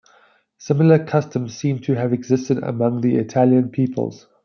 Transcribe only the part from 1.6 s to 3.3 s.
to have existed among the